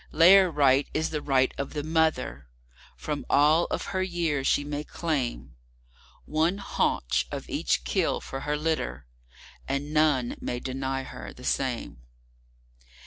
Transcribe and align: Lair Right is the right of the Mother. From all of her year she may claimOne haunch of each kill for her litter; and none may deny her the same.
Lair 0.11 0.49
Right 0.49 0.89
is 0.95 1.11
the 1.11 1.21
right 1.21 1.53
of 1.59 1.73
the 1.73 1.83
Mother. 1.83 2.47
From 2.97 3.23
all 3.29 3.65
of 3.65 3.83
her 3.93 4.01
year 4.01 4.43
she 4.43 4.63
may 4.63 4.83
claimOne 4.83 5.51
haunch 6.57 7.27
of 7.31 7.47
each 7.47 7.83
kill 7.83 8.19
for 8.19 8.39
her 8.39 8.57
litter; 8.57 9.05
and 9.67 9.93
none 9.93 10.37
may 10.41 10.59
deny 10.59 11.03
her 11.03 11.31
the 11.33 11.43
same. 11.43 11.99